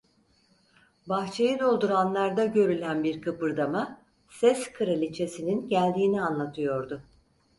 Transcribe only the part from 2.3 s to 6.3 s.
görülen bir kıpırdama, ses kraliçesinin geldiğini